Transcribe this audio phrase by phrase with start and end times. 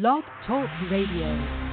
[0.00, 1.63] Blog Talk Radio.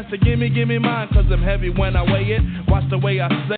[0.00, 0.10] World.
[0.10, 2.42] To gimme, gimme mine cause I'm heavy when I weigh it.
[2.68, 3.56] Watch the way I say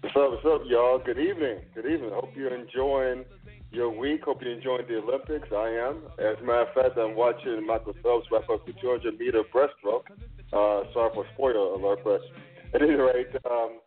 [0.00, 1.00] What's up, what's up, y'all?
[1.04, 1.60] Good evening.
[1.74, 2.10] Good evening.
[2.12, 3.24] Hope you're enjoying
[3.70, 4.22] your week.
[4.24, 5.48] Hope you're enjoying the Olympics.
[5.52, 6.02] I am.
[6.18, 10.06] As a matter of fact, I'm watching Michael Phelps wrap up the 200 meter breaststroke.
[10.52, 12.20] Uh, sorry for spoiler alert, but
[12.74, 13.80] at any rate, um,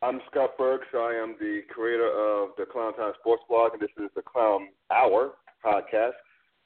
[0.00, 0.86] I'm Scott Burks.
[0.94, 4.68] I am the creator of the Clown Time Sports Blog, and this is the Clown
[4.92, 5.32] Hour
[5.64, 6.12] podcast.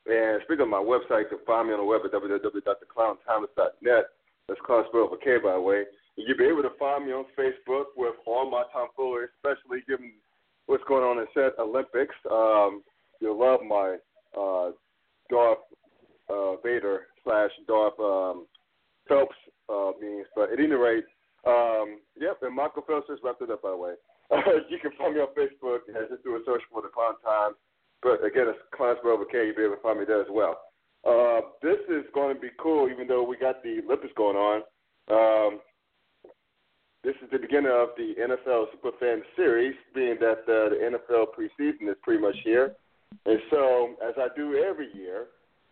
[0.06, 4.05] And speaking of my website, you can find me on the web at www.theclowntimeless.net.
[4.48, 5.84] That's clown spelled with K, by the way.
[6.17, 10.12] You'll be able to find me on Facebook with all my tomfoolery, especially given
[10.67, 12.14] what's going on in said Olympics.
[12.31, 12.83] Um,
[13.20, 13.97] you'll love my
[14.36, 14.72] uh,
[15.31, 15.59] Darth
[16.28, 18.47] uh, Vader slash Darth um,
[19.09, 19.37] Phelps
[19.69, 20.27] uh, memes.
[20.34, 21.05] But at any rate,
[21.47, 23.94] um, yep, and Michael Phelps just wrapped it up, by the way.
[24.69, 25.81] you can find me on Facebook.
[25.89, 27.53] Yeah, just do a search for the Clown Time.
[28.03, 29.47] But again, it's Clown Spell with K.
[29.47, 30.58] You'll be able to find me there as well.
[31.06, 34.62] Uh, this is going to be cool, even though we got the Olympics going on.
[35.11, 35.61] Um,
[37.03, 41.91] this is the beginning of the NFL Superfan Series, being that uh, the NFL preseason
[41.91, 42.77] is pretty much here.
[43.26, 45.26] And so, as I do every year,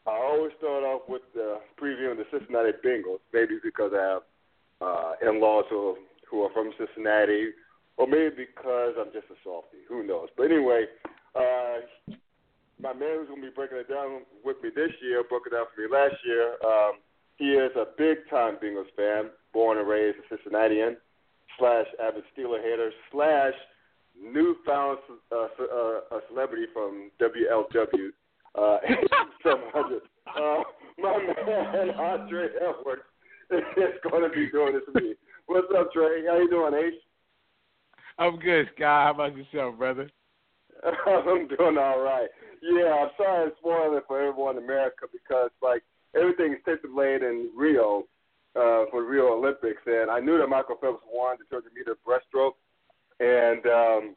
[0.06, 4.22] I always start off with uh, previewing the Cincinnati Bengals, maybe because I have
[4.81, 5.97] uh, in-laws who,
[6.28, 7.50] who are from Cincinnati,
[7.97, 9.87] or maybe because I'm just a softie.
[9.88, 10.28] Who knows?
[10.37, 10.87] But anyway,
[11.37, 12.15] uh,
[12.82, 15.52] my man who's going to be breaking it down with me this year broke it
[15.52, 16.56] down for me last year.
[16.64, 16.92] Um,
[17.36, 20.96] he is a big-time Bengals fan, born and raised a Cincinnatian
[21.58, 23.54] slash avid Steeler hater slash
[24.20, 24.98] newfound
[25.32, 28.10] uh, uh, a celebrity from WLW
[28.56, 28.78] uh,
[29.42, 30.02] 700.
[30.26, 30.62] Uh,
[30.98, 31.16] my
[31.47, 33.02] man Andre Edwards
[33.50, 35.14] is going to be doing this with me.
[35.47, 36.26] What's up, Trey?
[36.26, 37.00] How you doing, Ace?
[38.18, 39.04] I'm good, Sky.
[39.04, 40.10] How about yourself, brother?
[41.06, 42.28] I'm doing all right.
[42.62, 45.82] Yeah, I'm sorry to spoil it for everyone in America because like
[46.14, 48.04] everything is stipulated in Rio
[48.56, 52.58] uh, for Rio Olympics, and I knew that Michael Phelps won the 200 meter breaststroke,
[53.20, 54.16] and um,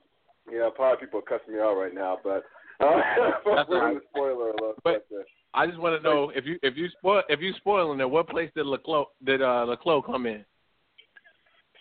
[0.51, 2.43] you know, probably people are cussing me out right now, but
[2.79, 2.99] uh,
[3.55, 3.97] That's right.
[4.09, 4.75] spoiler alert.
[4.83, 5.05] But,
[5.53, 8.27] I just want to know if you if you spoil if you spoiling it, what
[8.27, 10.43] place did le Clos did uh, le Clos come in?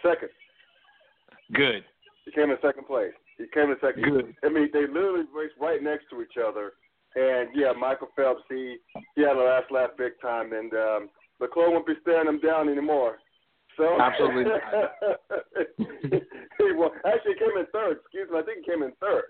[0.02, 0.28] second,
[1.54, 1.84] Good.
[2.24, 3.12] he came in second place.
[3.42, 4.02] He came in second.
[4.04, 4.34] Good.
[4.44, 6.72] I mean, they literally raced right next to each other,
[7.16, 8.76] and yeah, Michael Phelps he
[9.16, 11.10] he had a last laugh big time, and um,
[11.40, 13.18] le Clos won't be staring him down anymore.
[13.76, 14.44] So Absolutely.
[15.78, 16.90] he won.
[17.06, 17.98] Actually, he came in third.
[18.02, 18.38] Excuse me.
[18.38, 19.24] I think he came in third.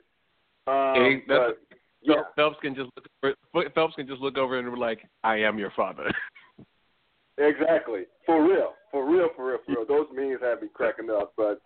[0.67, 4.37] Um, Yeah, he- that's- but, yeah, Phelps can just look over, Phelps can just look
[4.37, 6.11] over and be like, "I am your father."
[7.39, 8.03] exactly.
[8.27, 8.73] For real.
[8.91, 9.29] For real.
[9.37, 9.59] For real.
[9.65, 9.84] For real.
[9.89, 11.33] Those memes had me cracking up.
[11.37, 11.61] But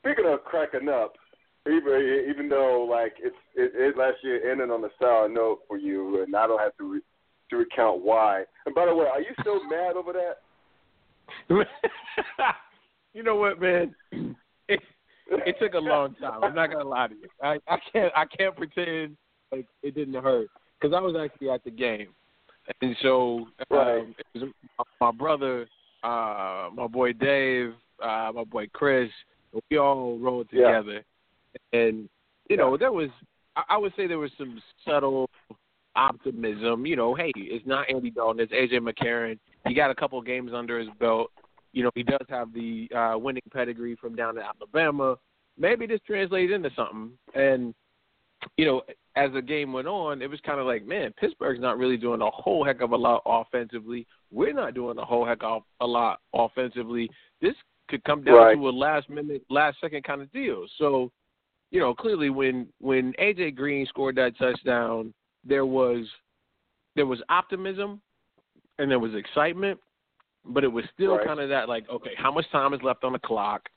[0.00, 1.14] speaking of cracking up,
[1.66, 5.76] even even though like it's it, it last year ended on a sour note for
[5.76, 7.00] you, and I don't have to re,
[7.50, 8.44] to recount why.
[8.66, 10.38] And by the way, are you still mad over that?
[13.14, 13.94] you know what, man?
[15.28, 16.42] It, it took a long time.
[16.42, 17.28] I'm not gonna lie to you.
[17.42, 19.16] I, I can't I can't pretend
[19.50, 20.48] like it didn't hurt
[20.80, 22.08] because I was actually at the game,
[22.80, 24.16] and so um, Right.
[24.34, 24.50] was
[25.00, 25.68] my brother,
[26.02, 27.72] uh, my boy Dave,
[28.02, 29.10] uh, my boy Chris.
[29.70, 30.82] We all rolled Yeah.
[31.72, 32.08] And
[32.48, 33.10] you know there was
[33.68, 35.28] I, would say there was some subtle
[35.94, 36.86] optimism.
[36.86, 39.38] You know, hey, it's not Andy Dalton, it's AJ McCarron.
[39.66, 41.30] He got a couple of games under his belt.
[41.72, 45.16] You know, he does have the uh, winning pedigree from down in Alabama.
[45.58, 47.12] Maybe this translates into something.
[47.34, 47.74] And
[48.56, 48.82] you know,
[49.16, 52.20] as the game went on, it was kind of like, man, Pittsburgh's not really doing
[52.22, 54.06] a whole heck of a lot offensively.
[54.30, 57.08] We're not doing a whole heck of a lot offensively.
[57.40, 57.54] This
[57.88, 58.54] could come down Right.
[58.54, 60.66] to a last minute, last second kind of deal.
[60.78, 61.10] So,
[61.72, 65.12] you know, clearly when when AJ Green scored that touchdown,
[65.44, 66.06] there was
[66.94, 68.00] there was optimism
[68.78, 69.80] and there was excitement.
[70.44, 71.26] but it was still Right.
[71.26, 73.68] kind of that like, okay, how much time is left on the clock?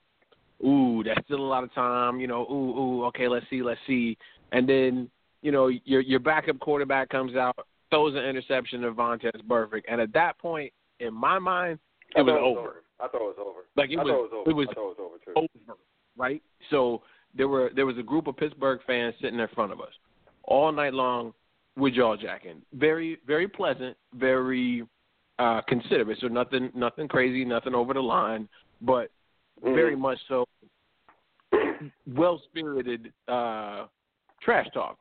[0.66, 2.20] Ooh, that's still a lot of time.
[2.20, 4.18] You know, ooh, ooh, okay, let's see, let's see.
[4.52, 5.10] And then,
[5.44, 7.56] you know, your your backup quarterback comes out,
[7.92, 11.78] throws an interception to Vontaze Burfict, and at that point, in my mind,
[12.16, 12.84] it was thought over.
[13.00, 13.60] I thought it was over.
[13.76, 14.50] Like it I was, thought it was over.
[14.50, 15.34] it was I thought it was over too.
[15.70, 15.80] over,
[16.18, 16.42] right?
[16.72, 17.04] So
[17.36, 19.92] there were there was a group of Pittsburgh fans sitting in front of us
[20.44, 21.34] all night long
[21.76, 22.62] with jaw jacking.
[22.74, 24.86] Very very pleasant, very
[25.40, 26.18] uh considerate.
[26.22, 28.48] So nothing nothing crazy, nothing over the line,
[28.82, 29.12] but
[29.64, 29.74] Mhm.
[29.74, 30.46] very much so
[32.08, 33.88] well spirited uh
[34.42, 34.98] trash talk.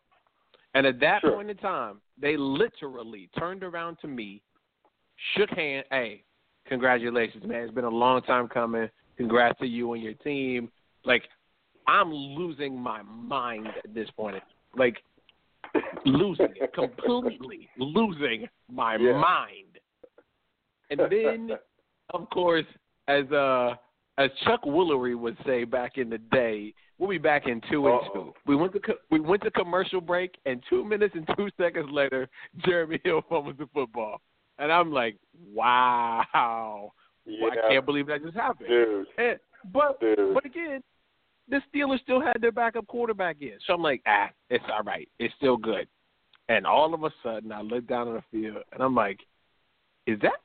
[0.74, 1.32] And at that Sure.
[1.32, 4.42] point in time, they literally turned around to me,
[5.34, 6.24] shook hand, hey,
[6.66, 7.62] congratulations, man.
[7.62, 8.90] It's been a long time coming.
[9.16, 10.72] Congrats to you and your team.
[11.04, 11.28] Like,
[11.86, 14.42] I'm losing my mind at this point.
[14.76, 14.96] Like,
[16.04, 19.18] losing it, completely losing my Yeah.
[19.18, 19.78] mind.
[20.90, 21.58] And then,
[22.10, 22.66] of course,
[23.08, 23.74] as uh
[24.16, 28.00] as Chuck Woolery would say back in the day, we'll be back in 2 and
[28.12, 28.32] two.
[28.46, 31.88] We went to co- we went to commercial break, and two minutes and two seconds
[31.90, 32.28] later,
[32.64, 34.20] Jeremy Hill fumbles the football,
[34.58, 35.16] and I'm like,
[35.52, 36.92] wow,
[37.26, 38.68] yeah, I can't believe that just happened.
[38.68, 39.38] dude, And,
[39.72, 40.34] but dude.
[40.34, 40.82] but again,
[41.48, 45.08] the Steelers still had their backup quarterback in, so I'm like, ah, it's all right,
[45.18, 45.86] it's still good.
[46.48, 49.20] And all of a sudden, I look down on the field, and I'm like,
[50.06, 50.40] is that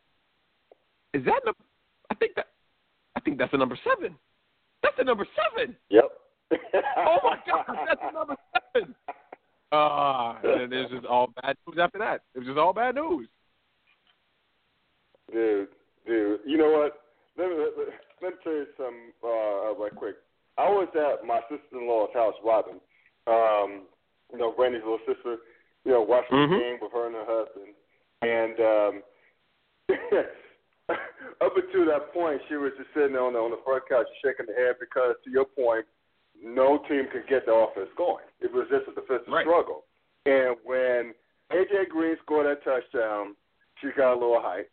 [1.14, 1.54] is that the?
[2.12, 2.48] I think that
[3.16, 4.16] I think that's the number seven.
[4.84, 5.76] That's the number seven.
[5.90, 6.06] Yep.
[6.98, 8.36] Oh my God, that's the number
[8.74, 8.96] seven.
[9.72, 12.22] Ah, and it was just all bad news after that.
[12.34, 13.28] It was just all bad news.
[15.32, 15.68] Dude,
[16.08, 17.02] dude, you know what?
[17.38, 20.16] Let me let, me- let me tell you something uh, right quick.
[20.60, 22.82] I was at my sister-in-law's house, Robin.
[23.28, 23.88] Um,
[24.32, 25.38] you know, Randy's little sister.
[25.86, 26.50] You know, watching Mhm.
[26.52, 27.74] the game with her and her husband,
[28.22, 29.04] and um,
[31.42, 34.48] up until that point, she was just sitting on the on the front couch, shaking
[34.48, 35.86] her head because, to your point,
[36.44, 38.26] no team could get the offense going.
[38.42, 39.46] It was just a defensive Right.
[39.46, 39.86] struggle.
[40.26, 41.16] And when
[41.52, 43.36] AJ Green scored that touchdown,
[43.80, 44.70] she got a little hype.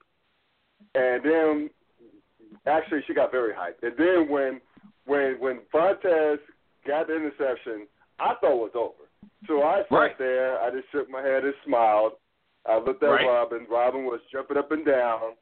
[0.95, 1.71] And then,
[2.67, 3.83] actually, she got very hyped.
[3.83, 4.61] And then when
[5.07, 6.39] when when Vontaze
[6.87, 7.87] got the interception,
[8.19, 9.09] I thought it was over.
[9.47, 10.19] So I sat Right.
[10.19, 12.13] there, I just shook my head and smiled.
[12.67, 13.27] I looked at Right.
[13.27, 13.67] Robin.
[13.71, 15.37] Robin was jumping up and down.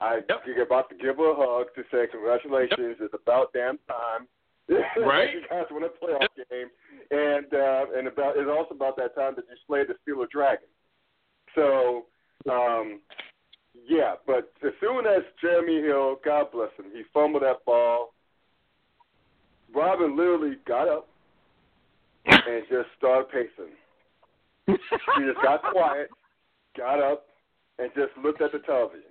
[0.00, 0.46] I Yep.
[0.46, 3.00] was about to give her a hug to say congratulations.
[3.00, 4.28] It's about damn time.
[4.96, 5.32] Right.
[5.34, 6.70] you guys won a playoff game,
[7.10, 10.68] and uh, and about it's also about that time that you slayed the Steeler Dragon.
[11.54, 12.06] So,
[12.48, 13.00] um,
[13.74, 18.14] yeah, but as soon as Jeremy Hill, God bless him, he fumbled that ball.
[19.74, 21.08] Robin literally got up
[22.26, 23.72] and just started pacing.
[24.68, 26.10] She just got quiet,
[26.76, 27.26] got up,
[27.78, 29.10] and just looked at the television.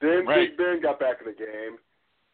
[0.00, 0.50] Then Right.
[0.50, 1.78] Big Ben got back in the game,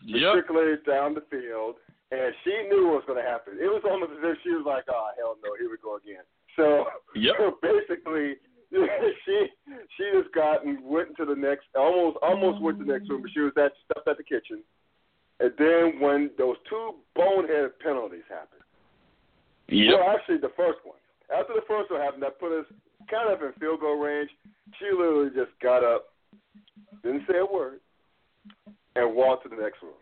[0.05, 0.35] Yep.
[0.37, 1.77] matriculated down the field,
[2.11, 3.59] and she knew what was going to happen.
[3.61, 6.25] It was almost as if she was like, "Oh hell no, here we go again."
[6.57, 7.37] So, Yep.
[7.37, 8.37] so basically,
[9.25, 9.51] she
[9.97, 13.23] she just got and went into the next, almost almost went to the next room,
[13.23, 13.73] but she was at
[14.07, 14.63] at the kitchen,
[15.41, 18.63] and then when those two bonehead penalties happened.
[19.69, 19.95] Yep.
[20.01, 20.97] Well, actually, the first one.
[21.35, 22.65] After the first one happened, that put us
[23.11, 24.31] kind of in field goal range.
[24.79, 26.07] She literally just got up,
[27.03, 27.81] didn't say a word,
[28.97, 29.93] and walked to the next room.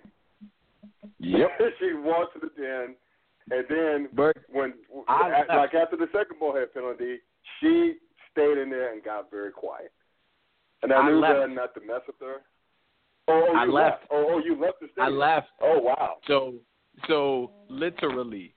[1.18, 1.50] Yep.
[1.80, 2.94] she walked to the den,
[3.50, 4.74] and then But when,
[5.08, 5.74] I at- left.
[5.74, 7.18] like after the second ballhead penalty,
[7.60, 7.94] she
[8.32, 9.92] stayed in there and got very quiet.
[10.82, 11.40] And I, I knew left.
[11.40, 12.42] that not to mess with her.
[13.28, 14.04] Oh, oh, I you left.
[14.10, 15.14] Oh, oh, you left the stadium.
[15.14, 15.48] I left.
[15.62, 16.14] Oh, wow.
[16.26, 16.54] So
[17.08, 18.54] so literally,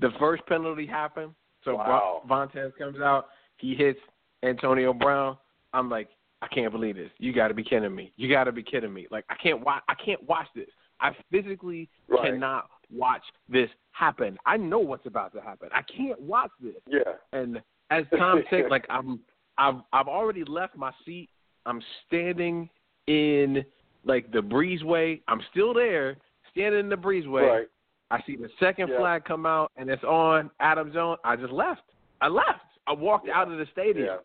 [0.00, 1.32] the first penalty happened.
[1.64, 2.22] So Wow.
[2.28, 3.26] Vontaze comes out.
[3.56, 3.98] He hits
[4.42, 5.36] Antonio Brown.
[5.72, 6.08] I'm like,
[6.40, 7.10] I can't believe this.
[7.18, 8.12] You got to be kidding me.
[8.16, 9.06] You got to be kidding me.
[9.10, 9.82] Like I can't watch.
[9.88, 10.68] I can't watch this.
[11.00, 12.32] I physically Right.
[12.32, 14.38] cannot watch this happen.
[14.46, 15.68] I know what's about to happen.
[15.72, 16.74] I can't watch this.
[16.86, 17.00] Yeah.
[17.32, 19.20] And as time takes, like I'm,
[19.58, 21.28] I've, I've already left my seat.
[21.66, 22.70] I'm standing
[23.08, 23.64] in
[24.04, 25.20] like the breezeway.
[25.26, 26.16] I'm still there,
[26.52, 27.48] standing in the breezeway.
[27.60, 27.66] Right.
[28.10, 28.98] I see the second Yeah.
[28.98, 31.18] flag come out, and it's on Adam Jones.
[31.24, 31.82] I just left.
[32.20, 32.60] I left.
[32.86, 34.06] I walked out of the stadium.
[34.06, 34.16] Yeah.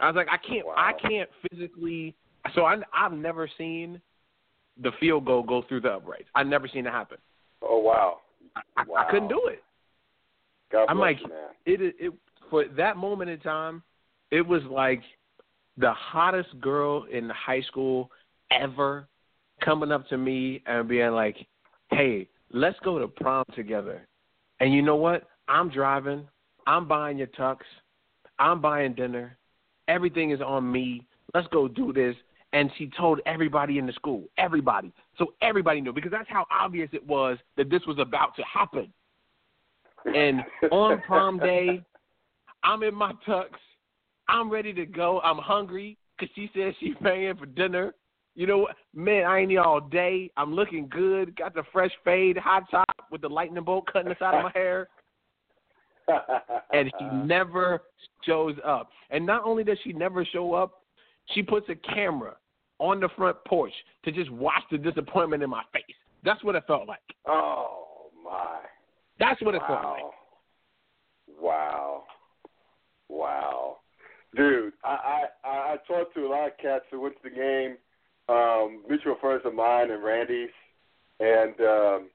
[0.00, 2.14] I was like, I can't, I can't physically.
[2.54, 4.00] So I, I've never seen
[4.82, 6.28] the field goal go through the uprights.
[6.34, 7.18] I've never seen it happen.
[7.60, 8.18] Oh, wow.
[8.76, 8.96] I, Wow.
[9.06, 9.62] I couldn't do it.
[10.72, 11.48] God I'm like, you, man.
[11.66, 12.12] it, it
[12.48, 13.82] for that moment in time,
[14.30, 15.02] it was like
[15.80, 18.10] the hottest girl in high school
[18.50, 19.08] ever
[19.64, 21.46] coming up to me and being like,
[21.90, 24.06] "Hey, let's go to prom together."
[24.60, 25.28] And you know what?
[25.48, 26.28] I'm driving.
[26.66, 27.58] I'm buying your tux.
[28.38, 29.36] I'm buying dinner.
[29.88, 31.06] Everything is on me.
[31.34, 32.16] Let's go do this.
[32.52, 34.92] and she told everybody in the school, everybody.
[35.18, 38.92] So everybody knew because that's how obvious it was that this was about to happen.
[40.04, 40.40] And
[40.72, 41.82] on prom day,
[42.64, 43.50] I'm in my tux.
[44.30, 45.20] I'm ready to go.
[45.20, 47.94] I'm hungry because she said she's paying for dinner.
[48.34, 48.76] You know what?
[48.94, 50.30] Man, I ain't here all day.
[50.36, 51.36] I'm looking good.
[51.36, 54.50] Got the fresh fade, hot top with the lightning bolt cutting the side of my
[54.54, 54.88] hair.
[56.72, 57.82] and she never
[58.24, 58.90] shows up.
[59.10, 60.82] And not only does she never show up,
[61.34, 62.36] she puts a camera
[62.78, 63.72] on the front porch
[64.04, 65.82] to just watch the disappointment in my face.
[66.24, 67.00] That's what it felt like.
[67.26, 68.60] Oh my.
[69.18, 69.66] That's what it wow.
[69.68, 71.42] felt like.
[71.42, 72.04] Wow.
[73.08, 73.79] Wow.
[74.36, 77.76] Dude, I, I I talked to a lot of cats who went to the game,
[78.28, 80.50] um, mutual friends of mine and Randy's,
[81.18, 82.10] and um,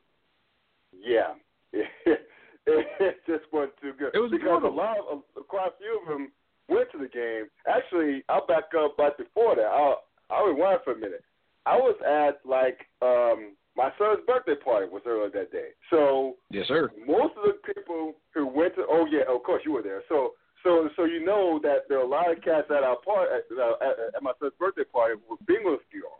[0.97, 1.33] yeah,
[1.73, 1.87] it,
[2.65, 4.11] it just wasn't too good.
[4.13, 6.31] It was because a lot of quite a few of them
[6.69, 7.47] went to the game.
[7.67, 9.65] Actually, I'll back up right before that.
[9.65, 11.23] I'll I'll rewind for a minute.
[11.65, 15.69] I was at like um my son's birthday party was earlier that day.
[15.89, 16.89] So Yes, sir.
[17.05, 20.01] most of the people who went to oh yeah, of course you were there.
[20.09, 20.33] So
[20.65, 23.57] so so you know that there are a lot of cats at our party at,
[23.57, 26.19] uh, at, at my son's birthday party with Bengals gear on,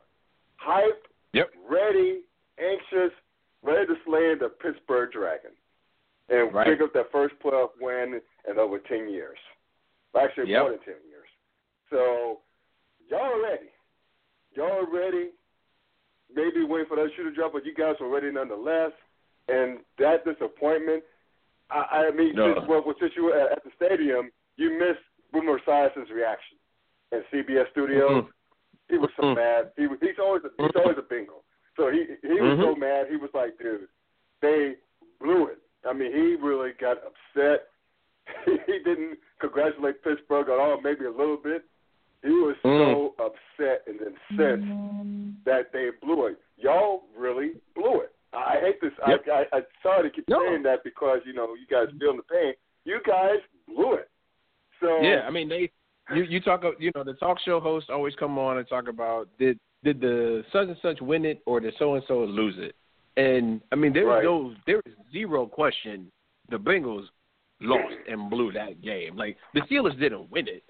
[0.64, 1.52] hyped, Yep.
[1.70, 2.22] ready,
[2.58, 3.12] anxious,
[3.62, 5.52] ready to slay the Pittsburgh Dragon,
[6.30, 6.68] and Right.
[6.68, 9.38] pick up that first playoff win in over ten years.
[10.18, 10.62] Actually, Yep.
[10.62, 11.28] more than ten years.
[11.90, 12.40] So
[13.10, 13.70] y'all are ready.
[14.54, 15.32] Y'all are ready.
[16.34, 18.92] Maybe waiting for that shooter drop, but you guys were ready nonetheless.
[19.48, 21.04] And that disappointment,
[21.69, 22.53] I, I mean, No.
[22.55, 26.57] since, well, since you were at, at the stadium, you missed Boomer Esiason's reaction
[27.12, 28.24] in CBS Studios.
[28.24, 28.27] Mhm.
[28.89, 29.36] He was so Mhm.
[29.36, 29.72] mad.
[29.77, 31.43] He was, he's always a, he's always a bingo.
[31.75, 32.79] So he he was so Mhm.
[32.79, 33.07] mad.
[33.10, 33.88] He was like, dude,
[34.41, 34.77] they
[35.19, 35.60] blew it.
[35.86, 37.67] I mean, he really got upset.
[38.65, 41.63] he didn't congratulate Pittsburgh at all, maybe a little bit.
[42.24, 46.39] He was so upset and incensed that they blew it.
[46.57, 48.14] Y'all really blew it.
[48.38, 48.92] I hate this.
[49.08, 49.25] Yep.
[49.32, 50.42] I, I I'm sorry to keep No.
[50.48, 52.54] saying that because you know you guys feeling the pain.
[52.84, 54.10] You guys blew it.
[54.82, 55.72] So Yeah, I mean they
[56.13, 59.27] you you talk you know the talk show hosts always come on and talk about
[59.39, 62.75] did did the such and such win it or did so and so lose it,
[63.18, 64.24] and I mean there was Right.
[64.24, 66.12] no there was zero question
[66.50, 67.06] the Bengals
[67.62, 69.15] lost and blew that game.
[69.15, 70.63] Like the Steelers didn't win it,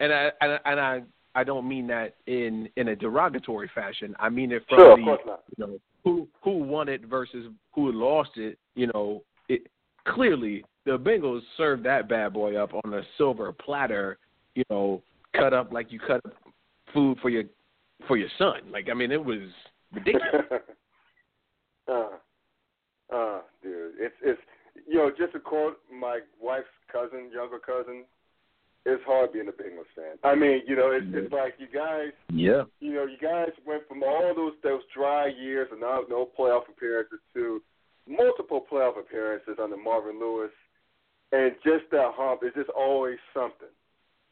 [0.00, 1.02] and I and I, and I
[1.38, 4.16] I don't mean that in in a derogatory fashion.
[4.18, 8.30] I mean it from sure, the you know who who won it versus who lost
[8.34, 8.58] it.
[8.74, 9.68] You know, it
[10.08, 14.18] clearly the Bengals served that bad boy up on a silver platter.
[14.56, 15.00] You know,
[15.32, 16.32] cut up like you cut up
[16.92, 17.44] food for your
[18.08, 18.72] for your son.
[18.72, 19.48] Like I mean, it was
[19.94, 20.42] ridiculous.
[21.88, 22.08] uh,
[23.14, 24.40] uh, dude, it's it's
[24.88, 28.06] you know just to quote my wife's cousin, younger cousin,
[28.86, 30.16] it's hard being a Bengals fan.
[30.24, 32.62] I mean, you know, it's it's like you guys yeah.
[32.80, 36.68] you know, you guys went from all those those dry years and no, no playoff
[36.68, 37.60] appearances to
[38.08, 40.50] multiple playoff appearances under Marvin Lewis,
[41.32, 43.68] and just that hump is just always something.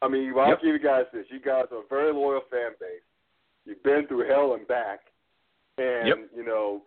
[0.01, 0.61] I mean, I'll Yep.
[0.61, 3.05] give you guys this: you guys are a very loyal fan base.
[3.65, 5.01] You've been through hell and back,
[5.77, 6.17] and Yep.
[6.35, 6.81] you know,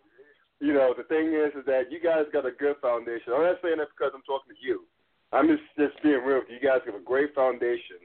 [0.60, 3.32] you know, the thing is, is that you guys got a good foundation.
[3.32, 4.84] I'm not saying that because I'm talking to you.
[5.32, 6.42] I'm just just being real.
[6.48, 8.02] You guys have a great foundation,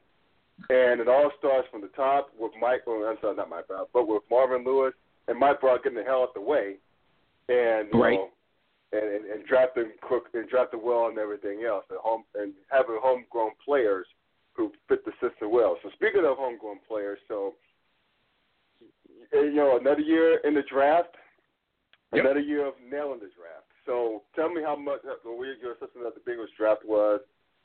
[0.69, 2.81] and it all starts from the top with Mike.
[2.85, 4.93] Well, I'm sorry, not Mike Brown, but with Marvin Lewis
[5.27, 6.75] and Mike Brown getting the hell out the way,
[7.49, 8.13] and you Right.
[8.13, 8.29] know,
[8.93, 12.99] and, and and drafting Cook and drafting well and everything else, and home and having
[13.01, 14.05] homegrown players
[14.53, 15.77] who fit the system well.
[15.83, 17.55] So speaking of homegrown players, so
[19.33, 21.15] you know, another year in the draft,
[22.13, 22.23] Yep.
[22.23, 23.64] another year of nailing the draft.
[23.85, 27.19] So tell me how much uh, what your assessment of the Bengals draft was,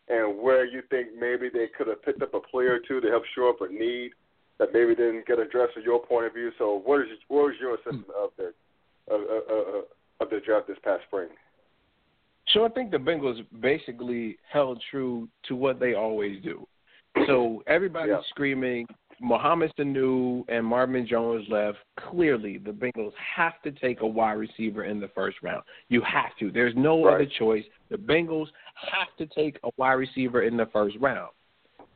[0.08, 3.08] and where you think maybe they could have picked up a player or two to
[3.08, 4.10] help shore up a need
[4.58, 6.50] that maybe didn't get addressed from your point of view.
[6.58, 8.52] So what is what was your assessment of the
[9.12, 9.84] of, of, of,
[10.20, 11.28] of the draft this past spring?
[12.52, 16.66] So I think the Bengals basically held true to what they always do.
[17.26, 18.22] So everybody's Yeah.
[18.28, 18.86] screaming,
[19.20, 21.78] Mohamed Sanu and Marvin Jones left.
[22.10, 25.62] Clearly, the Bengals have to take a wide receiver in the first round.
[25.88, 26.50] You have to.
[26.50, 27.14] There's no Right.
[27.14, 27.64] other choice.
[27.90, 28.48] The Bengals
[28.90, 31.30] have to take a wide receiver in the first round.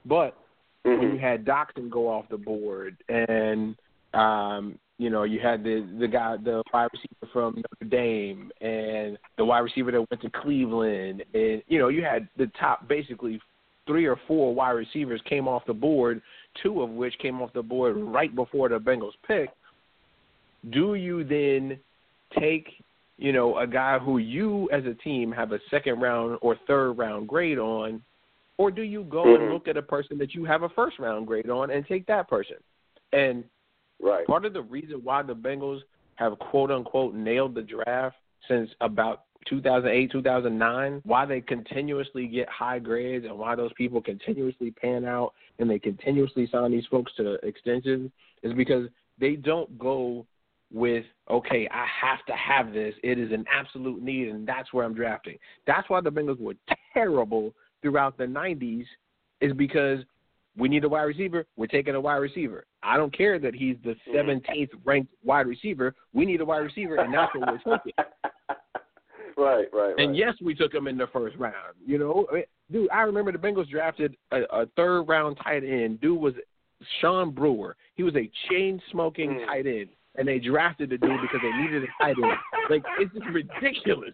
[0.04, 0.37] But
[0.83, 1.16] when you Mm-hmm.
[1.19, 3.75] had Doctson go off the board and
[4.12, 9.19] um, you know, you had the the guy the wide receiver from Notre Dame and
[9.38, 13.40] the wide receiver that went to Cleveland and you know, you had the top basically
[13.87, 16.23] three or four wide receivers came off the board,
[16.63, 19.51] two of which came off the board right before the Bengals pick.
[20.71, 21.79] Do you then
[22.39, 22.69] take,
[23.19, 26.93] you know, a guy who you as a team have a second round or third
[26.93, 28.03] round grade on
[28.57, 29.53] or do you go and Mhm.
[29.53, 32.29] look at a person that you have a first round grade on and take that
[32.29, 32.57] person?
[33.13, 33.45] And
[34.01, 34.27] Right.
[34.27, 35.83] Part of the reason why the Bengals
[36.17, 38.17] have quote unquote nailed the draft
[38.49, 44.71] since about 2008, 2009, why they continuously get high grades and why those people continuously
[44.71, 48.11] pan out and they continuously sign these folks to extensions
[48.43, 50.27] is because they don't go
[50.73, 52.95] with, okay, I have to have this.
[53.03, 55.39] It is an absolute need, and that's where I'm drafting.
[55.67, 56.55] That's why the Bengals were
[56.93, 58.85] terrible throughout the 90s,
[59.41, 60.01] is because
[60.57, 61.47] we need a wide receiver.
[61.57, 62.65] We're taking a wide receiver.
[62.83, 64.31] I don't care that he's the mm-hmm.
[64.31, 65.95] 17th ranked wide receiver.
[66.13, 67.93] We need a wide receiver, and that's what we're taking.
[69.37, 69.95] right, right, right.
[69.99, 71.75] And yes, we took him in the first round.
[71.87, 72.26] You know,
[72.71, 76.00] dude, I remember the Bengals drafted a, a third round tight end.
[76.00, 76.35] Dude was
[77.00, 77.76] Sean Brewer.
[77.95, 79.47] He was a chain smoking Mm.
[79.47, 82.33] tight end, and they drafted the dude because they needed a tight end.
[82.71, 84.12] Like it's just ridiculous.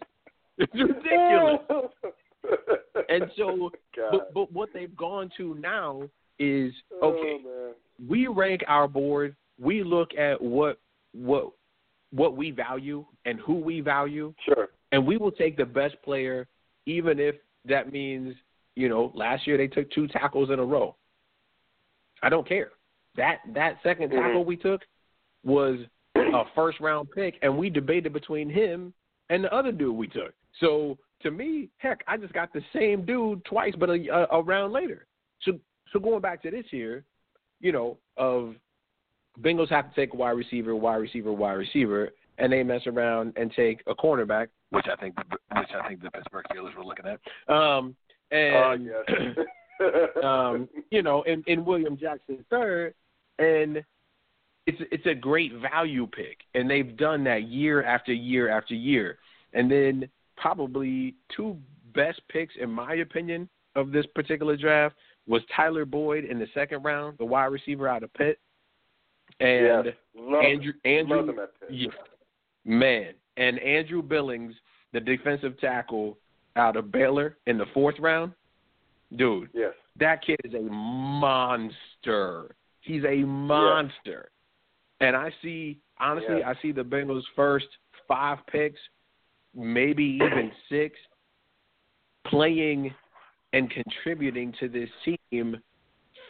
[0.57, 1.59] It's ridiculous.
[3.09, 4.11] And so, God.
[4.11, 6.03] but but what they've gone to now
[6.39, 6.73] is
[7.03, 7.37] okay.
[7.45, 7.73] Oh,
[8.09, 9.35] we rank our board.
[9.59, 10.79] We look at what
[11.13, 11.51] what
[12.11, 14.69] what we value and who we value, Sure.
[14.91, 16.47] And we will take the best player,
[16.85, 18.35] even if that means
[18.75, 20.95] you know last year they took two tackles in a row.
[22.23, 22.71] I don't care.
[23.15, 24.11] That that 2nd Mhm.
[24.11, 24.81] tackle we took
[25.43, 25.79] was
[26.15, 28.93] a first round pick, and we debated between him
[29.29, 30.33] and the other dude we took.
[30.59, 34.41] So to me, heck, I just got the same dude twice, but a, a, a
[34.43, 35.07] round later.
[35.41, 35.59] So
[35.91, 37.03] so going back to this year,
[37.59, 38.55] you know, of
[39.39, 43.33] Bengals have to take a wide receiver, wide receiver, wide receiver, and they mess around
[43.37, 47.05] and take a cornerback, which I think which I think the Pittsburgh Steelers were looking
[47.05, 47.53] at.
[47.53, 47.95] Um,
[48.31, 49.45] Oh, and yes.
[50.23, 52.93] um, you know, in, in William Jackson third,
[53.39, 53.83] and
[54.67, 59.17] it's it's a great value pick, and they've done that year after year after year,
[59.53, 61.57] and then probably two
[61.93, 64.95] best picks in my opinion of this particular draft
[65.27, 68.39] was Tyler Boyd in the second round, the wide receiver out of Pitt,
[69.39, 69.95] and yes.
[70.43, 71.69] Andrew Andrew love them at Pitt.
[71.69, 71.89] yeah,
[72.65, 74.53] man, and Andrew Billings,
[74.93, 76.17] the defensive tackle
[76.55, 78.33] out of Baylor in the fourth round,
[79.15, 79.49] dude.
[79.53, 79.73] Yes.
[79.99, 82.55] That kid is a monster.
[82.81, 84.29] He's a monster.
[84.99, 86.49] And I see, honestly, Yeah.
[86.49, 87.67] I see the Bengals' first
[88.07, 88.79] five picks,
[89.53, 90.97] maybe even six,
[92.25, 92.93] playing
[93.53, 95.61] and contributing to this team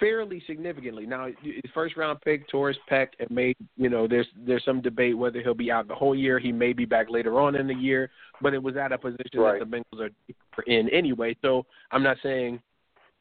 [0.01, 1.05] fairly significantly.
[1.05, 5.17] Now, his first round pick, Torres Peck, and made you know there's there's some debate
[5.17, 6.39] whether he'll be out the whole year.
[6.39, 8.09] He may be back later on in the year,
[8.41, 9.59] but it was at a position Right.
[9.59, 10.09] that the Bengals
[10.57, 11.37] are in anyway.
[11.41, 12.59] So I'm not saying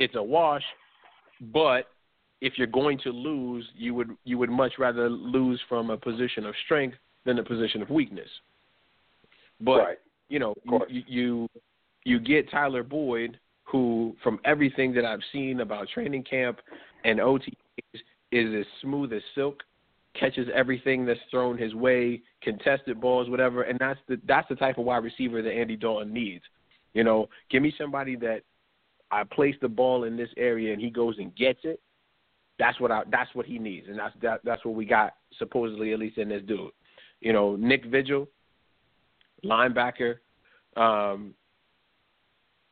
[0.00, 0.64] it's a wash,
[1.52, 1.88] but
[2.40, 6.46] if you're going to lose, you would you would much rather lose from a position
[6.46, 8.28] of strength than a position of weakness.
[9.60, 9.98] But right.
[10.30, 10.54] you know,
[10.88, 11.48] you, you
[12.04, 13.38] you get Tyler Boyd,
[13.70, 16.58] who from everything that I've seen about training camp
[17.04, 17.54] and OTAs
[18.32, 19.62] is as smooth as silk,
[20.18, 24.78] catches everything that's thrown his way, contested balls, whatever, and that's the that's the type
[24.78, 26.44] of wide receiver that Andy Dalton needs.
[26.94, 28.40] You know, give me somebody that
[29.10, 31.80] I place the ball in this area and he goes and gets it.
[32.58, 35.92] That's what I that's what he needs, and that's that, that's what we got supposedly
[35.92, 36.72] at least in this dude.
[37.20, 38.28] You know, Nick Vigil,
[39.44, 40.16] linebacker.
[40.76, 41.34] Um,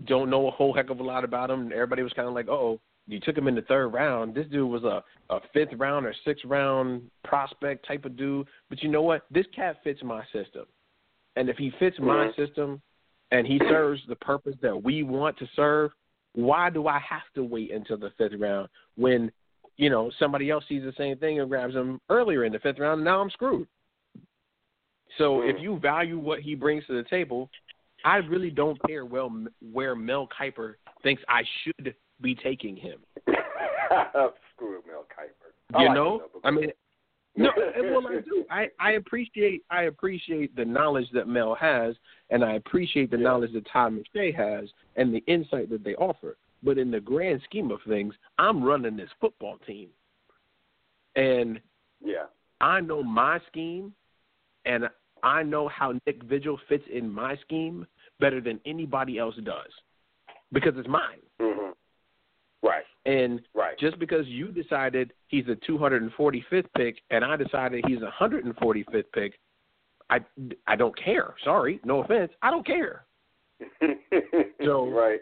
[0.05, 1.73] don't know a whole heck of a lot about him.
[1.73, 4.35] Everybody was kind of like, "Oh, you took him in the third round.
[4.35, 8.83] This dude was a a fifth round or sixth round prospect type of dude." But
[8.83, 9.27] you know what?
[9.31, 10.67] This cat fits my system,
[11.37, 12.81] and if he fits my system,
[13.31, 15.91] and he serves the purpose that we want to serve,
[16.35, 19.33] why do I have to wait until the fifth round when
[19.77, 22.79] you know somebody else sees the same thing and grabs him earlier in the fifth
[22.79, 23.01] round?
[23.01, 23.67] and Now I'm screwed.
[25.17, 25.63] So if Mm.
[25.63, 27.51] you value what he brings to the table,
[28.05, 29.33] I really don't care well
[29.73, 33.01] where Mel Kiper thinks I should be taking him.
[34.55, 35.53] Screw Mel Kiper.
[35.75, 36.71] I You like know, I mean,
[37.37, 38.45] no, well I do.
[38.51, 41.95] I I appreciate I appreciate the knowledge that Mel has,
[42.31, 43.25] and I appreciate the Yeah.
[43.25, 46.37] knowledge that Todd McShay has, and the insight that they offer.
[46.63, 49.91] But in the grand scheme of things, I'm running this football team,
[51.15, 51.61] and
[52.05, 52.27] yeah.
[52.61, 53.95] I know my scheme,
[54.65, 54.89] and
[55.23, 57.87] I know how Nick Vigil fits in my scheme
[58.21, 59.71] better than anybody else does,
[60.53, 61.21] because it's mine.
[61.41, 61.71] hmm
[62.63, 62.85] Right.
[63.07, 63.79] And Right.
[63.79, 69.39] just because you decided he's a 245th pick and I decided he's a 145th pick,
[70.11, 70.21] I
[70.67, 71.35] I don't care.
[71.45, 73.05] Sorry, no offense, I don't care.
[74.65, 75.21] So- right.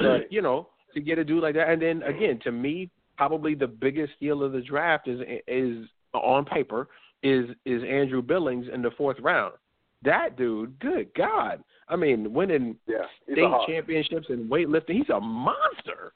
[0.00, 0.26] Right.
[0.30, 3.66] you know, to get a dude like that, and then again, to me, probably the
[3.66, 6.88] biggest steal of the draft is is on paper
[7.22, 9.54] is is Andrew Billings in the fourth round.
[10.02, 11.62] That dude, good God!
[11.88, 13.06] I mean, winning Yeah.
[13.24, 16.12] State championships in weightlifting, he's a monster.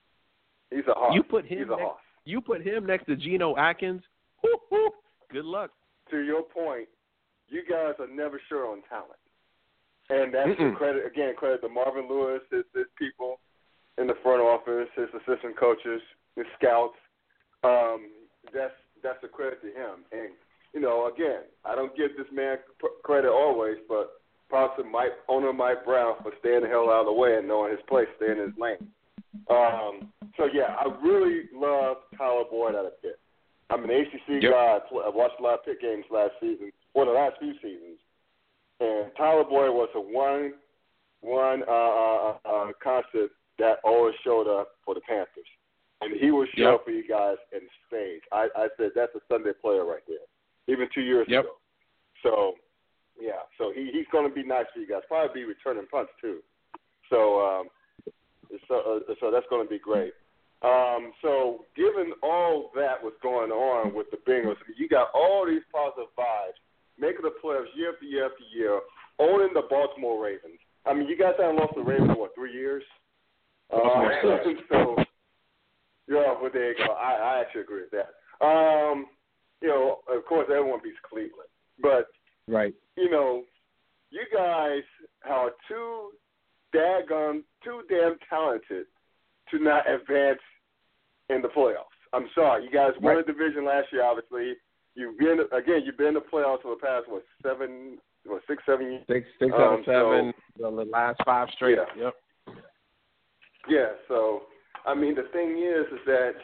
[0.71, 1.15] He's a hoss.
[1.15, 1.99] You put him He's a next-.
[2.25, 4.03] You put him next to Geno Atkins,
[4.43, 4.95] whoop, whoop,
[5.33, 5.71] Good luck.
[6.11, 6.89] To your point,
[7.49, 9.19] you guys are never sure on talent,
[10.11, 10.77] and that's Mm-mm.
[10.77, 11.35] credit again.
[11.37, 13.41] Credit to Marvin Lewis, his, his people
[13.99, 16.01] in the front office, his assistant coaches,
[16.37, 16.97] his scouts.
[17.65, 18.11] Um,
[18.55, 20.05] that's that's a credit to him.
[20.13, 20.31] And
[20.73, 22.59] you know, again, I don't give this man
[23.03, 24.13] credit always, but
[24.49, 27.49] props to Mike owner Mike Brown for staying the hell out of the way and
[27.49, 28.89] knowing his place, staying in his lane.
[29.51, 33.19] Um, so yeah, I really love Tyler Boyd out of Pitt.
[33.71, 34.53] I'm an ACC Yep.
[34.53, 34.79] guy.
[35.07, 37.99] I watched a lot of Pitt games last season, or the last few seasons,
[38.81, 40.55] and Tyler Boyd was a one
[41.23, 45.47] one uh, uh, uh, concept that always showed up for the Panthers,
[46.01, 46.75] and he will show Yep.
[46.75, 48.25] up for you guys in spades.
[48.33, 50.27] I, I said that's a Sunday player right there,
[50.69, 51.45] even two years Yep.
[51.45, 51.51] ago.
[52.23, 52.55] So
[53.21, 55.03] yeah, so he he's going to be nice for you guys.
[55.09, 56.39] Probably be returning punts too.
[57.11, 57.69] So um,
[58.69, 60.13] so uh, so that's going to be great.
[60.63, 65.63] Um, so given all that was going on with the Bengals, you got all these
[65.73, 66.59] positive vibes,
[66.99, 68.81] making the playoffs year after year after year,
[69.19, 70.61] owning the Baltimore Ravens.
[70.87, 72.85] I mean, you guys haven't lost the Ravens in what three years?
[73.73, 73.79] Uh,
[74.71, 74.97] so
[76.09, 76.93] yeah, well there you go.
[76.93, 78.45] I, I actually agree with that.
[78.45, 79.07] Um,
[79.63, 81.49] you know, of course, everyone beats Cleveland,
[81.81, 82.09] but
[82.49, 82.75] Right.
[82.97, 83.45] you know,
[84.11, 84.83] you guys
[85.25, 86.11] are too
[86.75, 88.87] daggum, too damn talented
[89.51, 90.41] to not advance
[91.31, 91.87] in the playoffs.
[92.13, 93.25] I'm sorry, you guys won Right.
[93.25, 94.03] a division last year.
[94.03, 94.57] Obviously,
[94.95, 95.83] you've been again.
[95.85, 99.07] You've been in the playoffs for the past what seven, what six, seven years.
[99.07, 100.35] Six six out Um, of seven.
[100.57, 101.79] the last five straight.
[101.79, 101.87] Yeah.
[101.97, 102.15] Yep.
[103.69, 103.93] Yeah.
[104.09, 104.49] So,
[104.85, 106.35] I mean, the thing is, is that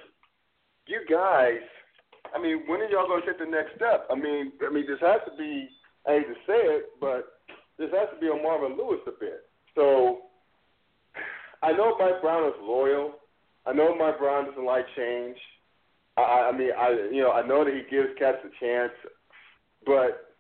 [0.87, 1.61] you guys.
[2.35, 4.07] I mean, when are y'all going to take the next step?
[4.11, 5.69] I mean, I mean, this has to be.
[6.07, 7.41] I hate to say it, but
[7.79, 9.45] this has to be on Marvin Lewis a bit.
[9.75, 10.31] So,
[11.63, 13.15] I know Mike Brown is loyal.
[13.67, 15.37] I know Mike Brown doesn't like change.
[16.17, 18.93] I, I mean, I you know, I know that he gives cats a chance,
[19.85, 20.35] but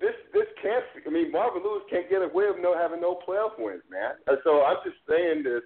[0.00, 0.84] this this can't.
[1.06, 4.16] I mean, Marvin Lewis can't get away with no having no playoff wins, man.
[4.26, 5.62] And so I'm just saying this.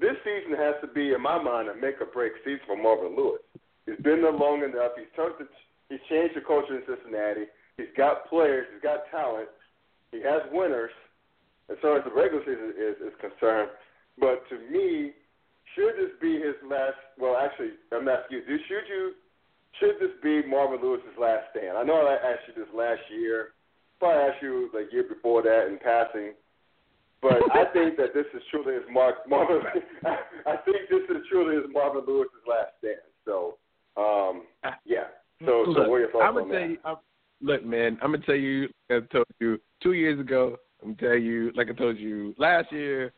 [0.00, 3.14] This season has to be, in my mind, a make or break season for Marvin
[3.16, 3.42] Lewis.
[3.86, 4.92] He's been there long enough.
[4.96, 5.48] He's turned the,
[5.88, 7.46] he's changed the culture in Cincinnati.
[7.76, 8.66] He's got players.
[8.72, 9.48] He's got talent.
[10.12, 10.92] He has winners.
[11.70, 13.70] As far as the regular season is, is concerned,
[14.18, 15.14] but to me,
[15.74, 16.98] should this be his last?
[17.14, 18.44] Well, actually, I'm asking you.
[18.44, 19.14] Do should you
[19.78, 21.78] should this be Marvin Lewis's last stand?
[21.78, 23.54] I know I asked you this last year.
[23.98, 26.34] Probably asked you the year before that in passing.
[27.22, 29.62] But I think that this is truly his Mark Marvin.
[30.46, 33.06] I think this is truly his Marvin Lewis's last stand.
[33.24, 33.58] So,
[33.96, 34.42] um,
[34.84, 35.04] yeah.
[35.40, 36.68] So, so Look, what are your thoughts I'm gonna tell that?
[36.70, 36.78] you.
[36.84, 36.96] I'm,
[37.40, 37.98] look, man.
[38.02, 38.68] I'm gonna tell you.
[38.90, 40.56] I told you two years ago.
[40.82, 43.12] I'm gonna tell you, like I told you last year,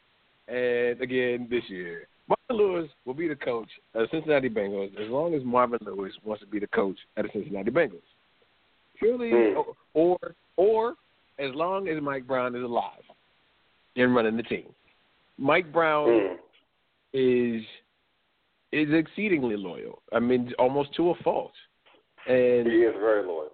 [0.49, 2.07] and again this year.
[2.29, 6.13] Marvin Lewis will be the coach of the Cincinnati Bengals as long as Marvin Lewis
[6.25, 8.01] wants to be the coach of the Cincinnati Bengals.
[8.99, 9.61] Purely, Hmm.
[9.95, 10.17] or
[10.57, 10.95] or
[11.39, 13.03] as long as Mike Brown is alive
[13.97, 14.73] and running the team.
[15.39, 16.39] Mike Brown Mm.
[17.13, 17.65] is
[18.73, 20.03] is exceedingly loyal.
[20.13, 21.53] I mean, almost to a fault.
[22.27, 23.51] And He is very loyal.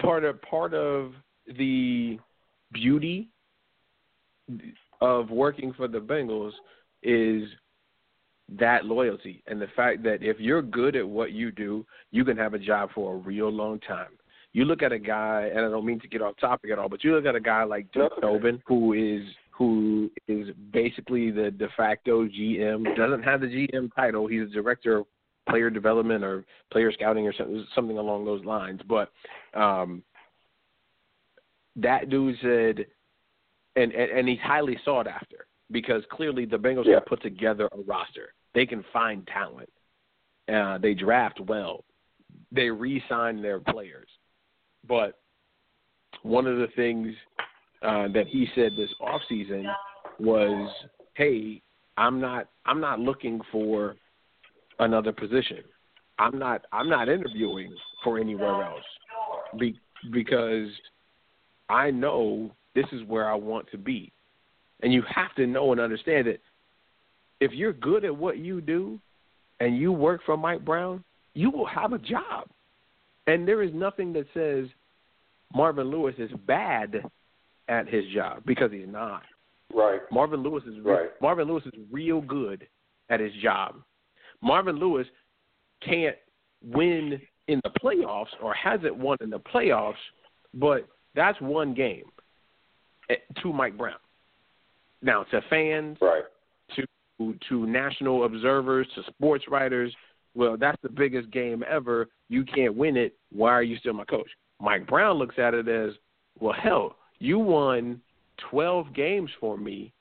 [0.00, 1.12] part of part of
[1.58, 2.18] the
[2.72, 3.28] beauty
[5.00, 6.52] of working for the Bengals
[7.02, 7.48] is
[8.58, 12.36] that loyalty and the fact that if you're good at what you do, you can
[12.36, 14.10] have a job for a real long time.
[14.52, 16.88] You look at a guy, and I don't mean to get off topic at all,
[16.88, 18.20] but you look at a guy like Duke.
[18.20, 19.22] Tobin, who is
[19.62, 24.26] who is basically the de facto GM, doesn't have the GM title.
[24.26, 25.06] He's a director of
[25.48, 28.80] player development or player scouting or something, something along those lines.
[28.88, 29.12] But
[29.54, 30.02] um,
[31.76, 32.86] that dude said,
[33.76, 36.94] and, and and he's highly sought after because clearly the Bengals Yeah.
[36.98, 38.34] can put together a roster.
[38.54, 39.70] They can find talent.
[40.52, 41.84] Uh, they draft well.
[42.50, 44.08] They re-sign their players.
[44.86, 45.20] But
[46.22, 47.14] one of the things
[47.82, 49.64] uh, that he said this offseason
[50.18, 50.70] was,
[51.14, 51.62] "Hey,
[51.96, 53.96] I'm not I'm not looking for
[54.78, 55.58] another position.
[56.18, 58.84] I'm not I'm not interviewing for anywhere else
[59.58, 59.78] be,
[60.12, 60.68] because
[61.68, 64.12] I know this is where I want to be.
[64.82, 66.40] And you have to know and understand that
[67.40, 68.98] if you're good at what you do
[69.60, 72.48] and you work for Mike Brown, you will have a job.
[73.26, 74.66] And there is nothing that says
[75.54, 77.04] Marvin Lewis is bad
[77.68, 79.22] at his job because he's not.
[79.74, 80.00] Right.
[80.10, 81.10] Marvin Lewis is re- Right.
[81.20, 82.66] Marvin Lewis is real good
[83.08, 83.76] at his job.
[84.42, 85.06] Marvin Lewis
[85.86, 86.16] can't
[86.62, 89.94] win in the playoffs or hasn't won in the playoffs,
[90.54, 92.04] but that's one game
[93.10, 93.96] eh, to Mike Brown.
[95.00, 96.24] Now to fans, Right.
[96.76, 99.94] to to national observers, to sports writers,
[100.34, 102.08] well, that's the biggest game ever.
[102.28, 103.14] You can't win it.
[103.30, 104.28] Why are you still my coach?
[104.60, 105.92] Mike Brown looks at it as,
[106.40, 108.00] well, hell, you won
[108.50, 109.92] 12 games for me.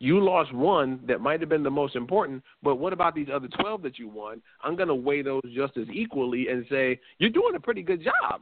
[0.00, 3.48] You lost one that might have been the most important, but what about these other
[3.60, 4.42] 12 that you won?
[4.64, 8.02] I'm going to weigh those just as equally and say, you're doing a pretty good
[8.02, 8.40] job.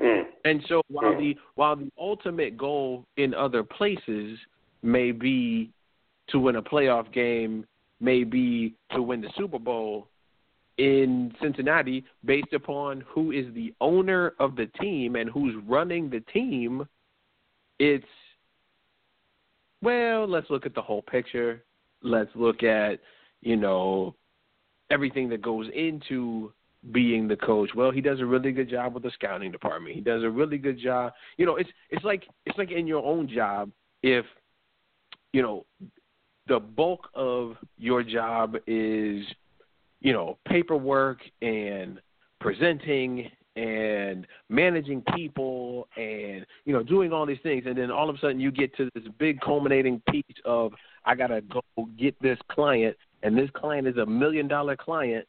[0.00, 0.22] Mm.
[0.44, 4.36] And so while the while the ultimate goal in other places
[4.82, 5.70] may be
[6.30, 7.64] to win a playoff game,
[8.00, 10.08] may be to win the Super Bowl
[10.78, 16.20] in Cincinnati based upon who is the owner of the team and who's running the
[16.32, 16.86] team,
[17.78, 18.04] it's
[19.82, 21.62] well, let's look at the whole picture.
[22.02, 23.00] Let's look at,
[23.42, 24.14] you know,
[24.90, 26.52] everything that goes into
[26.92, 27.70] being the coach.
[27.74, 29.94] Well, he does a really good job with the scouting department.
[29.94, 31.12] He does a really good job.
[31.36, 33.70] You know, it's it's like it's like in your own job
[34.02, 34.24] if
[35.32, 35.64] you know
[36.46, 39.24] the bulk of your job is
[40.04, 42.00] you know paperwork and
[42.40, 48.14] presenting and managing people and you know doing all these things and then all of
[48.14, 50.72] a sudden you get to this big culminating piece of
[51.04, 51.62] I got to go
[51.98, 55.26] get this client and this client is a million dollar client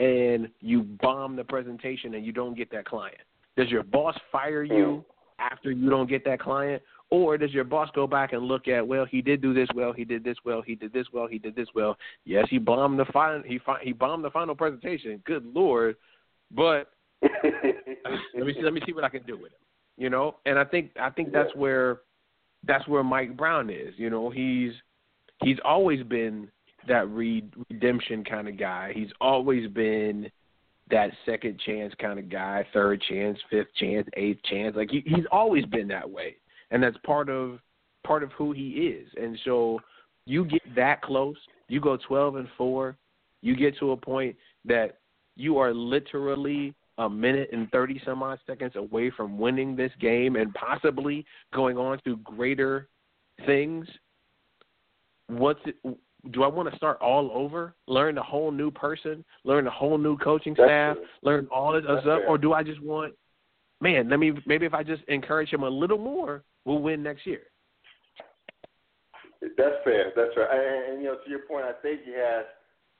[0.00, 3.18] and you bomb the presentation and you don't get that client.
[3.56, 5.42] Does your boss fire you hmm.
[5.52, 6.82] after you don't get that client?
[7.10, 9.92] Or does your boss go back and look at, well, he did do this well,
[9.92, 11.96] he did this well, he did this well, he did this well.
[12.24, 15.20] Yes, he bombed the final, he he bombed the final presentation.
[15.26, 15.96] Good lord,
[16.52, 16.92] but
[17.22, 19.58] let me see, let me see what I can do with him.
[19.96, 22.00] You know, and I think I think that's where
[22.66, 23.92] that's where Mike Brown is.
[23.96, 24.72] You know, he's
[25.42, 26.48] he's always been
[26.88, 28.92] that re- redemption kind of guy.
[28.94, 30.30] He's always been
[30.90, 34.76] that second chance kind of guy, third chance, fifth chance, eighth chance.
[34.76, 36.36] Like he, he's always been that way,
[36.70, 37.58] and that's part of
[38.06, 39.08] part of who he is.
[39.20, 39.80] And so
[40.26, 41.36] you get that close,
[41.68, 42.96] you go twelve and four,
[43.42, 44.98] you get to a point that
[45.36, 50.36] you are literally a minute and 30 some odd seconds away from winning this game
[50.36, 52.88] and possibly going on to greater
[53.46, 53.86] things.
[55.28, 55.76] What's it,
[56.32, 59.96] do I want to start all over, learn a whole new person, learn a whole
[59.96, 61.06] new coaching That's staff, true.
[61.22, 62.28] learn all this That's stuff, fair.
[62.28, 63.14] or do I just want,
[63.80, 67.26] man, let me maybe if I just encourage him a little more, we'll win next
[67.26, 67.42] year.
[69.40, 70.12] That's fair.
[70.14, 70.50] That's right.
[70.52, 72.44] And, and you know, to your point, I think he has.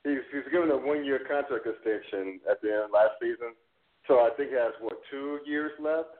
[0.04, 3.52] He's, he's given a one-year contract extension at the end of last season,
[4.08, 6.16] so I think he has what two years left.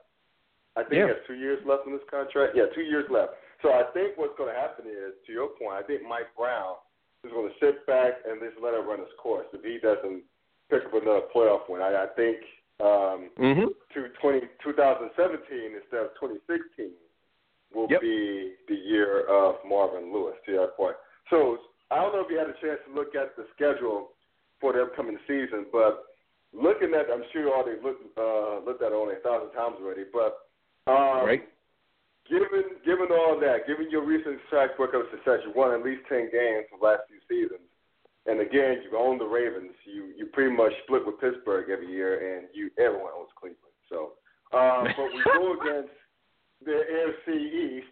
[0.77, 1.09] I think Yeah.
[1.09, 2.53] he has two years left in this contract.
[2.53, 3.33] Yeah, two years left.
[3.65, 6.77] So I think what's going to happen is, to your point, I think Mike Brown
[7.25, 9.49] is going to sit back and just let it run its course.
[9.49, 10.21] If he doesn't
[10.69, 12.37] pick up another playoff win, I, I think
[12.85, 13.65] um, Mm-hmm.
[13.97, 15.17] to 20, 2017
[15.73, 16.93] instead of 2016
[17.73, 18.01] will Yep.
[18.01, 20.95] be the year of Marvin Lewis, to your point.
[21.29, 21.57] So
[21.89, 24.11] I don't know if you had a chance to look at the schedule
[24.59, 26.05] for the upcoming season, but
[26.53, 29.77] looking at, I'm sure you already looked, uh, looked at it only a thousand times
[29.81, 30.47] already, but
[30.87, 31.47] um, Right.
[32.29, 36.01] given given all that, given your recent track record of success, you won at least
[36.09, 37.67] 10 games the last few seasons.
[38.25, 39.73] And again, you own the Ravens.
[39.85, 43.73] You you pretty much split with Pittsburgh every year, and you everyone owns Cleveland.
[43.89, 44.13] So,
[44.53, 45.93] um, but we go against
[46.65, 47.87] the AFC East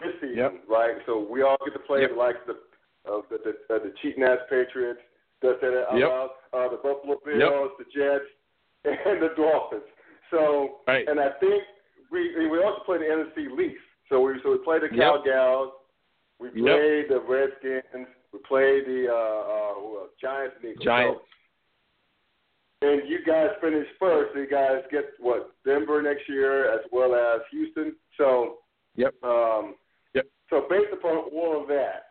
[0.00, 0.64] this season, Yep.
[0.68, 0.96] right?
[1.06, 2.10] So we all get to play Yep.
[2.10, 2.56] the likes of
[3.04, 5.00] of the the, uh, the cheating ass Patriots,
[5.40, 6.30] the the, uh, Yep.
[6.52, 8.24] uh, the Buffalo Bills, the Jets,
[8.84, 9.82] and the Dolphins.
[10.30, 11.06] So, Right.
[11.08, 11.64] and I think
[12.10, 13.82] we we also play the NFC Least.
[14.08, 15.24] So we so we play the Yep.
[15.24, 15.72] Cowgirls,
[16.38, 17.08] we Yep.
[17.08, 20.06] the Redskins, we play the uh, uh.
[20.20, 20.84] Giants and Eagles.
[20.84, 21.20] Giants.
[21.20, 21.26] So,
[22.82, 24.34] and you guys finish first.
[24.36, 27.96] You guys get what Denver next year as well as Houston.
[28.18, 28.58] So
[28.96, 29.14] Yep.
[29.24, 29.76] um,
[30.14, 30.26] Yep.
[30.50, 32.06] So based upon all of that,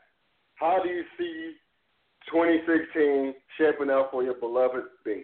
[0.56, 1.54] how do you see
[2.32, 5.24] 2016 shaping up for your beloved Bengals?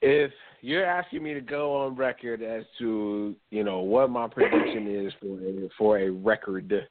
[0.00, 5.06] If you're asking me to go on record as to you know what my prediction
[5.06, 6.88] is for a, for a record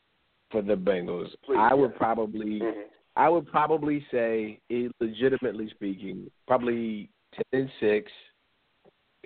[0.51, 1.97] for the Bengals, Please, I would yeah.
[1.97, 2.83] probably Mhm.
[3.17, 8.11] I would probably say, eh, legitimately speaking, probably ten and six,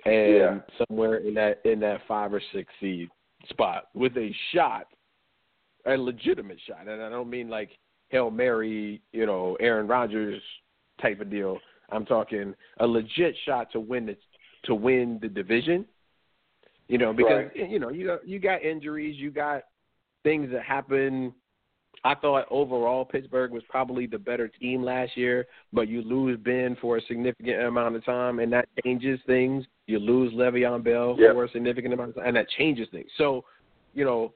[0.06, 0.60] and Yeah.
[0.78, 3.10] somewhere in that in that five or six seed
[3.50, 4.86] spot with a shot,
[5.84, 7.76] a legitimate shot, and I don't mean like
[8.08, 10.42] hail mary, you know, Aaron Rodgers
[11.00, 11.58] type of deal.
[11.90, 14.16] I'm talking a legit shot to win the
[14.64, 15.86] to win the division.
[16.88, 17.70] You know, because Right.
[17.70, 19.64] you know you got you got injuries, you got
[20.24, 21.34] things that happen.
[22.04, 26.76] I thought overall Pittsburgh was probably the better team last year, but you lose Ben
[26.80, 29.64] for a significant amount of time, and that changes things.
[29.86, 31.32] You lose Le'Veon Bell Yep.
[31.34, 33.10] for a significant amount of time, and that changes things.
[33.18, 33.44] So,
[33.94, 34.34] you know,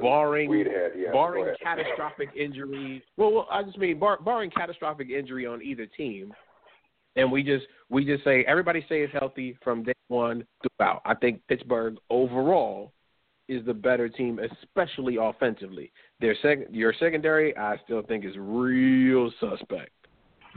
[0.00, 3.02] barring yeah, barring catastrophic injury.
[3.16, 6.32] Well, well, I just mean bar, barring catastrophic injury on either team,
[7.16, 10.44] and we just we just say everybody stays healthy from day one
[10.78, 11.02] throughout.
[11.04, 12.92] I think Pittsburgh overall
[13.48, 15.90] is the better team, especially offensively.
[16.20, 19.90] Their sec- your secondary, I still think is real suspect.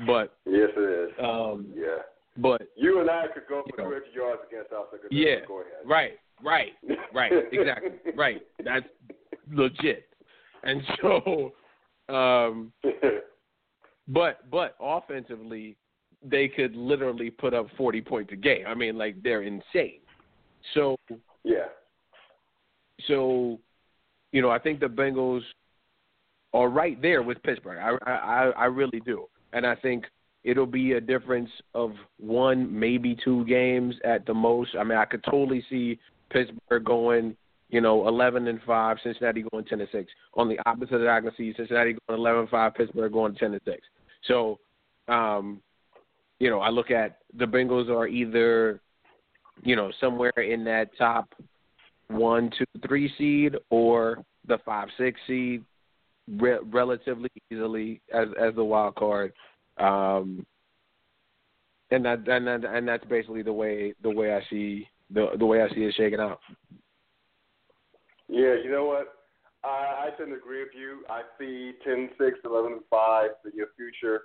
[0.05, 1.15] But yes, it is.
[1.23, 1.97] Um, yeah.
[2.37, 5.39] But you and I could go for 200 yards against our secondary.
[5.39, 5.45] Yeah.
[5.47, 5.71] Go ahead.
[5.85, 6.13] Right.
[6.43, 6.71] Right.
[7.13, 7.31] Right.
[7.51, 7.91] exactly.
[8.15, 8.41] Right.
[8.63, 8.85] That's
[9.51, 10.07] legit.
[10.63, 11.51] And so,
[12.13, 12.71] um,
[14.07, 15.77] but but offensively,
[16.23, 18.65] they could literally put up 40 points a game.
[18.67, 19.99] I mean, like they're insane.
[20.73, 20.95] So
[21.43, 21.65] yeah.
[23.07, 23.59] So,
[24.31, 25.41] you know, I think the Bengals
[26.53, 27.77] are right there with Pittsburgh.
[27.77, 30.05] I I I really do, and I think
[30.43, 34.71] it'll be a difference of one, maybe two games at the most.
[34.79, 37.35] I mean, I could totally see Pittsburgh going,
[37.69, 40.11] you know, eleven and five, Cincinnati going ten and six.
[40.33, 43.35] On the opposite of that, I can see Cincinnati going eleven and five, Pittsburgh going
[43.35, 43.81] ten and six.
[44.27, 44.59] So,
[45.07, 45.61] um,
[46.39, 48.81] you know, I look at the Bengals are either,
[49.63, 51.33] you know, somewhere in that top
[52.11, 55.63] one, two, three seed or the five, six seed
[56.27, 59.33] re- relatively easily as as the wild card.
[59.77, 60.45] Um,
[61.91, 65.45] and that and that, and that's basically the way the way I see the the
[65.45, 66.39] way I see it shaking out.
[68.27, 69.13] Yeah, you know what?
[69.63, 71.03] I, I tend to agree with you.
[71.09, 74.21] I see 10 6, 11 5 in your future,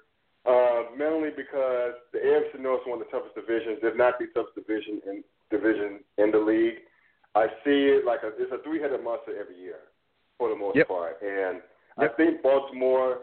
[0.47, 4.27] uh, mainly because the AFC North is one of the toughest divisions, if not the
[4.33, 6.87] toughest division in division in the league.
[7.37, 9.93] I see it like a, it's a three headed monster every year
[10.39, 10.89] for the most yep.
[10.89, 11.21] part.
[11.21, 11.61] And
[12.01, 12.13] yep.
[12.13, 13.21] I think Baltimore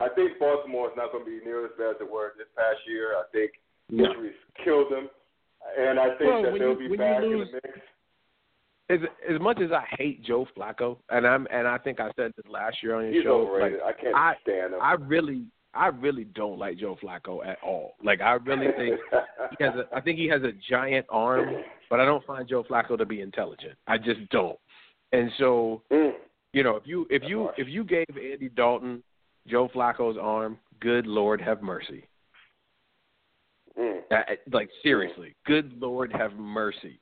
[0.00, 2.48] I think Baltimore is not going to be near as bad as they were this
[2.56, 3.16] past year.
[3.16, 3.52] I think
[3.90, 4.04] no.
[4.04, 5.08] injuries killed them,
[5.78, 7.78] and I think well, that they'll you, be back lose, in the mix.
[8.90, 8.98] As
[9.34, 12.46] as much as I hate Joe Flacco, and I'm and I think I said this
[12.50, 13.80] last year on your He's show, overrated.
[13.84, 14.80] like I can't I, stand him.
[14.82, 17.94] I really I really don't like Joe Flacco at all.
[18.02, 19.00] Like I really think
[19.56, 21.56] he has a I think he has a giant arm,
[21.90, 23.74] but I don't find Joe Flacco to be intelligent.
[23.86, 24.58] I just don't.
[25.12, 26.12] And so, mm.
[26.52, 29.02] you know, if you if you if you gave Andy Dalton
[29.46, 32.04] Joe Flacco's arm, good Lord have mercy.
[33.78, 34.00] Mm.
[34.52, 36.98] Like seriously, good Lord have mercy.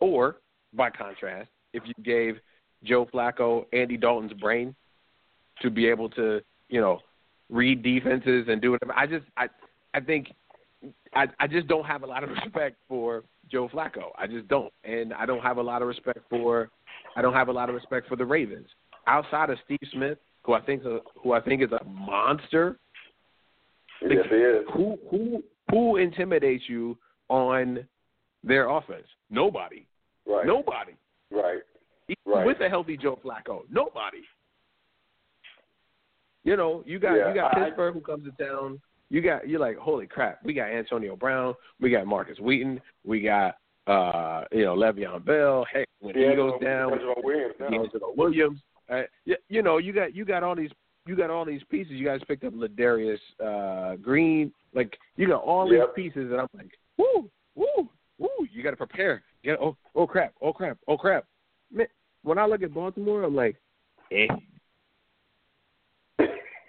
[0.00, 0.36] Or
[0.74, 2.36] by contrast, if you gave
[2.84, 4.74] Joe Flacco Andy Dalton's brain
[5.62, 7.00] to be able to, you know,
[7.50, 9.48] read defenses and do whatever, I just I
[9.94, 10.32] I think
[11.14, 14.10] I I just don't have a lot of respect for Joe Flacco.
[14.18, 16.70] I just don't, and I don't have a lot of respect for
[17.16, 18.68] I don't have a lot of respect for the Ravens
[19.06, 20.82] outside of Steve Smith, who I think
[21.22, 22.78] who I think is a monster.
[24.02, 24.64] Yes, he is.
[24.74, 27.86] Who who who intimidates you on
[28.44, 29.06] their offense?
[29.30, 29.86] Nobody.
[30.26, 30.46] Right.
[30.46, 30.92] Nobody.
[31.30, 31.60] Right.
[32.08, 32.46] Even right.
[32.46, 34.18] With a healthy Joe Flacco, nobody.
[36.46, 38.80] You know, you got yeah, you got I, Pittsburgh who comes to town.
[39.10, 43.20] You got you're like, holy crap, we got Antonio Brown, we got Markus Wheaton, we
[43.20, 43.56] got
[43.88, 45.66] uh, you know, Le'Veon Bell.
[45.72, 46.92] Heck, when yeah, he goes down,
[47.24, 48.60] Williams, DeAngelo Williams.
[48.88, 50.70] Uh, you, you know, you got you got all these
[51.04, 51.94] you got all these pieces.
[51.94, 54.52] You guys picked up Ladarius uh, Green.
[54.72, 55.96] Like you got all yep.
[55.96, 58.28] these pieces, and I'm like, woo, woo, woo.
[58.52, 59.24] You got to prepare.
[59.42, 61.24] You got oh oh crap, oh crap, oh crap.
[61.72, 61.88] Man,
[62.22, 63.56] when I look at Baltimore, I'm like,
[64.12, 64.28] eh.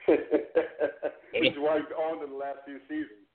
[1.33, 3.27] Which is why you've owned in the last few seasons.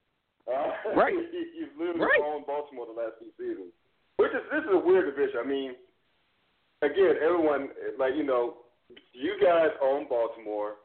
[0.48, 1.14] Uh, right.
[1.58, 2.20] you've literally right.
[2.24, 3.72] owned Baltimore the last few seasons.
[4.16, 5.40] Which is this is a weird division.
[5.42, 5.72] I mean,
[6.82, 8.54] again, everyone like you know,
[9.12, 10.76] you guys own Baltimore.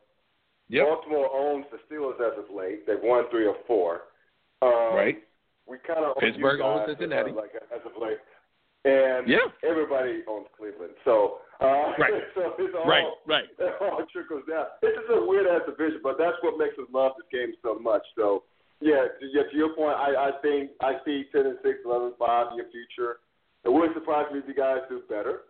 [0.70, 0.86] Yep.
[0.86, 2.86] Baltimore owns the Steelers as of late.
[2.86, 4.02] They've won three or four.
[4.62, 5.24] Um, right.
[5.66, 7.32] We kind of Pittsburgh own owns Cincinnati.
[7.32, 8.18] Like as of late,
[8.86, 9.48] and yeah.
[9.64, 10.94] everybody owns Cleveland.
[11.04, 12.14] So uh, right.
[12.36, 13.06] so it's all right.
[13.26, 13.50] Right.
[13.60, 14.66] It all trickles down.
[14.82, 17.80] This is a weird ass division, but that's what makes us love this game so
[17.80, 18.04] much.
[18.16, 18.44] So
[18.80, 19.44] yeah, yeah.
[19.50, 22.58] To your point, I I think I see ten and six, eleven and five in
[22.58, 23.20] your future.
[23.66, 25.50] It wouldn't surprise me if you guys do better.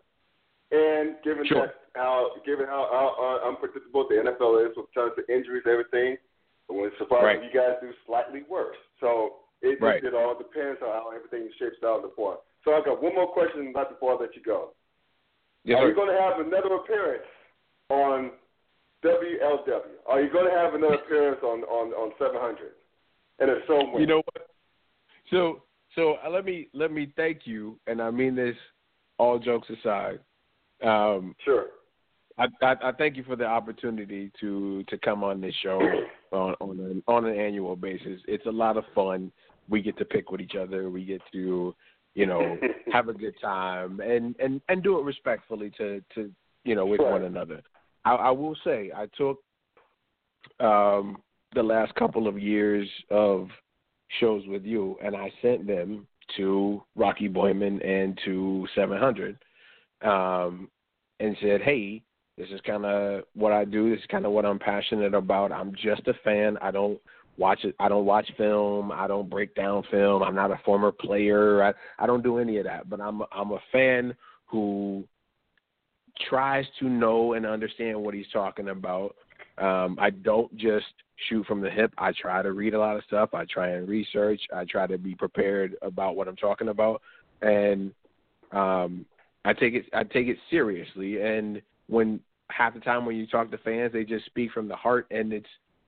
[0.72, 1.68] And given sure.
[1.68, 5.72] that how given how, how uh, unpredictable the NFL is with terms of injuries, and
[5.72, 7.38] everything, it wouldn't surprise right.
[7.40, 8.76] if you guys do slightly worse.
[9.00, 10.04] So it right.
[10.04, 12.40] it all depends on how everything shapes out in the point.
[12.64, 14.72] So I got one more question about before I let you go.
[15.64, 17.24] Yes, Are you going to have another appearance
[17.90, 18.32] on
[19.04, 19.82] WLW?
[20.08, 22.72] Are you going to have another appearance on on on 700?
[23.40, 24.02] And if so, when?
[24.02, 24.48] You know what?
[25.30, 25.64] So
[25.96, 28.56] so uh, let me let me thank you, and I mean this
[29.18, 30.20] all jokes aside.
[30.84, 31.66] Um, sure.
[32.38, 35.80] I, I, I thank you for the opportunity to to come on this show
[36.32, 38.22] on on an, on an annual basis.
[38.28, 39.32] It's a lot of fun.
[39.70, 40.90] We get to pick with each other.
[40.90, 41.76] We get to
[42.18, 42.58] you know
[42.92, 46.32] have a good time and and and do it respectfully to to
[46.68, 47.64] you know, with one another.
[48.04, 49.40] I, I will say I took
[50.60, 51.18] um,
[51.56, 53.48] the last couple of years of
[54.20, 56.06] shows with you, and I sent them
[56.36, 59.38] to Rocky Boiman and to 700,
[60.04, 60.70] um,
[61.22, 62.04] and said, "Hey,
[62.38, 63.90] this is kind of what I do.
[63.90, 65.54] This is kind of what I'm passionate about.
[65.54, 66.58] I'm just a fan.
[66.62, 67.00] I don't
[67.38, 67.76] watch it.
[67.80, 68.92] I don't watch film.
[68.92, 70.24] I don't break down film.
[70.24, 71.64] I'm not a former player.
[71.64, 72.90] I I don't do any of that.
[72.90, 74.16] But I'm I'm a fan
[74.46, 75.04] who
[76.30, 79.16] tries to know and understand what he's talking about.
[79.58, 80.86] Um, I don't just
[81.28, 81.94] shoot from the hip.
[81.98, 83.34] I try to read a lot of stuff.
[83.34, 84.42] I try and research.
[84.54, 87.02] I try to be prepared about what I'm talking about,
[87.42, 87.92] and
[88.52, 89.06] um,
[89.46, 91.22] I take it I take it seriously.
[91.22, 92.20] And when
[92.50, 95.34] half the time when you talk to fans, they just speak from the heart, and
[95.34, 95.48] it's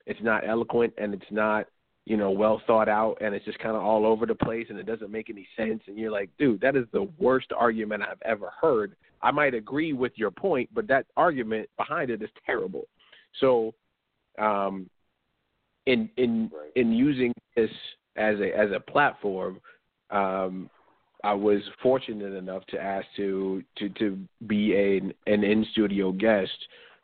[0.09, 1.67] it's not eloquent and it's not
[2.05, 4.79] you know well thought out, and it's just kind of all over the place, and
[4.79, 5.81] it doesn't make any sense.
[5.87, 8.95] And you're like, dude, that is the worst argument I've ever heard.
[9.21, 12.87] I might agree with your point, but that argument behind it is terrible.
[13.39, 13.75] So,
[14.39, 14.89] um,
[15.85, 17.69] in in in using this
[18.15, 19.59] as a as a platform,
[20.09, 20.69] um,
[21.23, 24.97] I was fortunate enough to ask to to to be a
[25.31, 26.57] an in studio guest,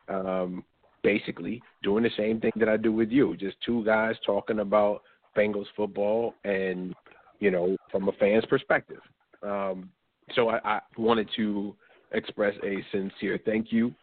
[0.08, 0.64] um,
[1.06, 5.04] basically doing the same thing that I do with you, just two guys talking about
[5.38, 6.96] Bengals football and
[7.40, 9.02] you know from a fan's perspective.
[9.44, 9.92] Um,
[10.34, 11.76] so I, I wanted to
[12.12, 13.94] express a sincere thank you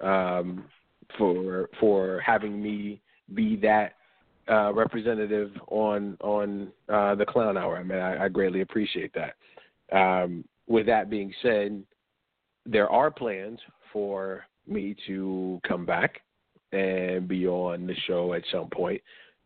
[0.00, 0.64] um,
[1.18, 3.02] for for having me
[3.34, 3.92] be that
[4.50, 7.76] uh, representative on on uh, the Clown Hour.
[7.76, 9.34] I mean, I, I greatly appreciate that.
[9.94, 11.82] Um, with that being said,
[12.64, 13.58] there are plans
[13.92, 16.20] for me to come back
[16.72, 19.00] and be on the show at some point.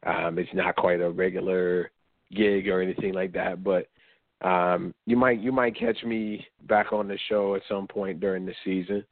[0.04, 1.90] Um, it's not quite a regular
[2.34, 3.88] gig or anything like that, but
[4.42, 8.44] um, you might you might catch me back on the show at some point during
[8.44, 9.04] the season.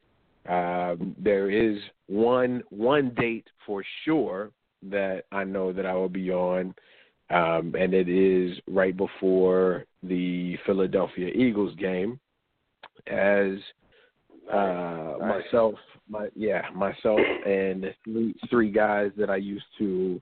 [0.49, 4.51] Um, there is one one date for sure
[4.83, 6.75] that I know that I will be on,
[7.31, 12.19] um, and it is right before the Philadelphia Eagles game.
[13.07, 13.53] As
[14.53, 15.45] uh, Nice.
[15.45, 15.75] myself,
[16.09, 20.21] my yeah, myself and three, three guys that I used to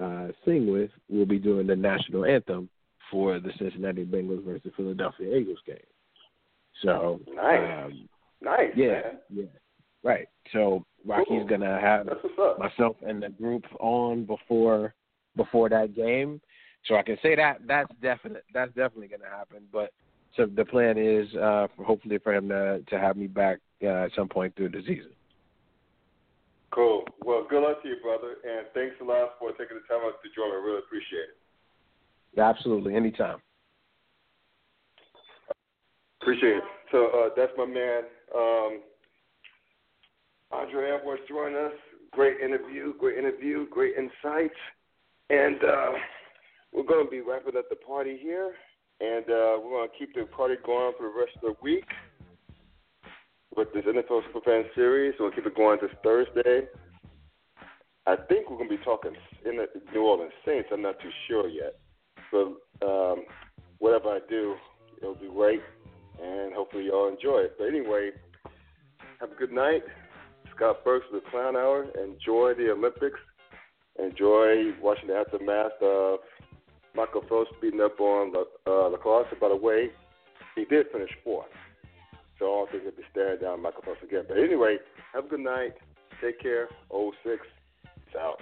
[0.00, 2.68] uh, sing with will be doing the national anthem
[3.10, 5.76] for the Cincinnati Bengals versus Philadelphia Eagles game.
[6.82, 7.84] So Nice.
[7.86, 8.08] um,
[8.40, 8.70] Nice.
[8.76, 9.18] yeah, man.
[9.30, 9.44] yeah,
[10.02, 10.26] right.
[10.52, 11.44] So Rocky's Cool.
[11.46, 12.58] gonna have That's what's up.
[12.58, 14.94] myself and the group on before
[15.36, 16.40] before that game,
[16.86, 18.44] so I can say that that's definite.
[18.52, 19.64] That's definitely gonna happen.
[19.72, 19.90] But
[20.36, 24.10] so the plan is uh, hopefully for him to to have me back uh, at
[24.16, 25.10] some point through the season.
[26.72, 27.04] Cool.
[27.24, 30.20] Well, good luck to you, brother, and thanks a lot for taking the time out
[30.22, 30.50] to join.
[30.50, 32.40] I really appreciate it.
[32.40, 33.38] Absolutely, anytime.
[36.20, 36.64] Appreciate it.
[36.90, 38.02] So uh, that's my man,
[38.34, 38.80] um,
[40.50, 41.72] Andre Edwards joining us.
[42.12, 44.54] Great interview, great interview, great insights.
[45.30, 45.92] And uh,
[46.72, 48.54] we're going to be wrapping up the party here.
[49.00, 51.84] And uh, we're going to keep the party going for the rest of the week
[53.56, 55.14] with this NFL Superfan series.
[55.18, 56.68] We'll keep it going this Thursday.
[58.06, 59.12] I think we're going to be talking
[59.44, 60.68] in the New Orleans Saints.
[60.72, 61.76] I'm not too sure yet.
[62.30, 63.24] But um,
[63.78, 64.54] whatever I do,
[65.00, 65.60] it'll be great
[66.22, 67.54] and hopefully y'all enjoy it.
[67.58, 68.10] But anyway,
[69.20, 69.82] have a good night.
[70.54, 71.86] Scott Burks with the Clown Hour.
[72.02, 73.18] Enjoy the Olympics.
[73.98, 76.20] Enjoy watching the aftermath of
[76.94, 78.32] Michael Phelps beating up on
[78.66, 79.26] uh, le Clos.
[79.40, 79.90] By the way,
[80.54, 81.46] he did finish fourth.
[82.38, 84.24] So I don't think he'll be staring down Michael Phelps again.
[84.28, 84.78] But anyway,
[85.12, 85.74] have a good night.
[86.20, 86.68] Take care.
[86.90, 87.12] 06.
[87.84, 88.40] It's out.